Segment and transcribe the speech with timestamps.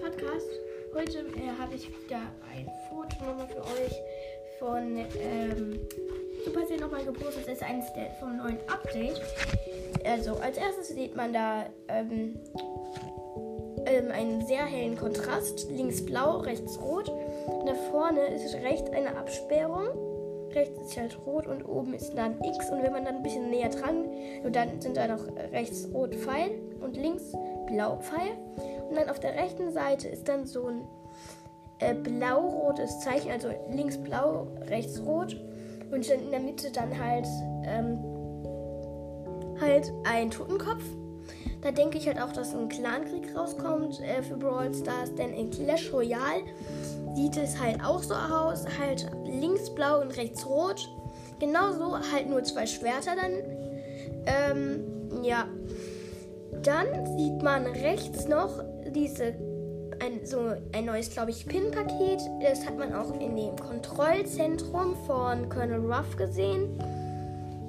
[0.00, 0.48] Podcast.
[0.94, 2.20] Heute äh, habe ich wieder
[2.52, 3.94] ein Foto nochmal für euch
[4.58, 5.78] von ähm,
[6.44, 7.46] Super Saiyan nochmal gepostet.
[7.46, 9.20] Das ist eines der, vom neuen Update.
[10.04, 12.38] Also als erstes sieht man da ähm,
[13.86, 15.70] ähm, einen sehr hellen Kontrast.
[15.70, 17.08] Links blau, rechts rot.
[17.08, 20.09] Und da vorne ist rechts eine Absperrung.
[20.54, 22.70] Rechts ist halt rot und oben ist dann X.
[22.70, 24.04] Und wenn man dann ein bisschen näher dran,
[24.50, 27.32] dann sind da noch rechts rot Pfeil und links
[27.66, 28.32] blau Pfeil.
[28.88, 30.82] Und dann auf der rechten Seite ist dann so ein
[31.78, 35.36] äh, blau-rotes Zeichen, also links blau, rechts rot.
[35.90, 37.26] Und dann in der Mitte dann halt,
[37.64, 37.98] ähm,
[39.60, 40.82] halt ein Totenkopf.
[41.62, 45.50] Da denke ich halt auch, dass ein Clankrieg rauskommt äh, für Brawl Stars, denn in
[45.50, 46.42] Clash Royale
[47.14, 50.88] sieht es halt auch so aus, halt links blau und rechts rot.
[51.38, 53.32] Genauso halt nur zwei Schwerter dann.
[54.26, 55.46] Ähm, ja.
[56.62, 59.34] Dann sieht man rechts noch diese
[60.00, 62.20] ein, so ein neues, glaube ich, Pin-Paket.
[62.42, 66.78] Das hat man auch in dem Kontrollzentrum von Colonel Ruff gesehen.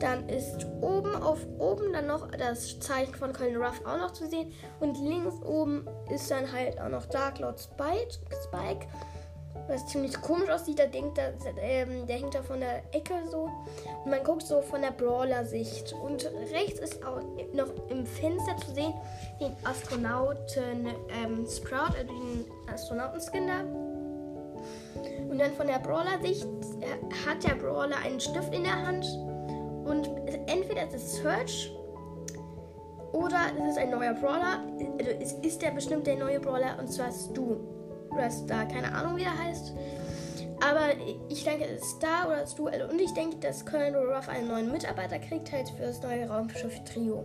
[0.00, 4.28] Dann ist oben auf oben dann noch das Zeichen von Colonel Ruff auch noch zu
[4.28, 4.52] sehen.
[4.80, 8.86] Und links oben ist dann halt auch noch Dark Lord Spike.
[9.66, 10.78] Was ziemlich komisch aussieht.
[10.78, 13.50] Da denkt der, ähm, der hängt da von der Ecke so.
[14.04, 15.92] Und man guckt so von der Brawler-Sicht.
[15.92, 17.20] Und rechts ist auch
[17.52, 18.94] noch im Fenster zu sehen
[19.40, 20.86] den Astronauten
[21.22, 23.60] ähm, Sprout, also den Astronautenskin da.
[25.28, 26.46] Und dann von der Brawler-Sicht
[26.80, 29.04] äh, hat der Brawler einen Stift in der Hand.
[29.88, 30.10] Und
[30.46, 31.72] entweder ist es Search
[33.12, 34.62] oder es ist ein neuer Brawler.
[34.98, 37.56] Also es ist der bestimmt der neue Brawler und zwar Stu.
[38.10, 39.72] Oder Star, keine Ahnung wie er heißt.
[40.60, 40.88] Aber
[41.28, 42.88] ich denke, es ist Star oder das Duell.
[42.90, 46.82] Und ich denke, dass Colonel Ruff einen neuen Mitarbeiter kriegt, halt für das neue Raumschiff
[46.84, 47.24] Trio.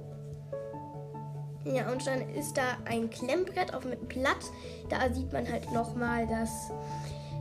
[1.66, 4.38] Ja, und dann ist da ein Klemmbrett auf mit Blatt.
[4.90, 6.72] Da sieht man halt nochmal das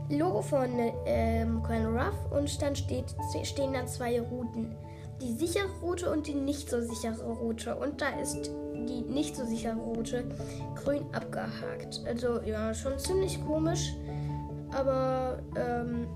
[0.09, 0.69] Logo von
[1.05, 2.31] ähm, Colonel Ruff.
[2.31, 4.75] Und dann steht, stehen dann zwei Routen.
[5.23, 7.77] Die sichere Route und die nicht so sichere Route.
[7.77, 10.25] Und da ist die nicht so sichere Route
[10.75, 12.01] grün abgehakt.
[12.05, 13.93] Also ja, schon ziemlich komisch.
[14.71, 16.07] Aber ähm,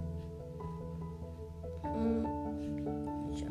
[1.83, 2.27] hm,
[3.31, 3.47] ja.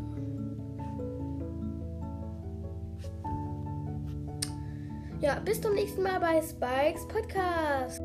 [5.20, 8.02] ja, bis zum nächsten Mal bei Spikes Podcast.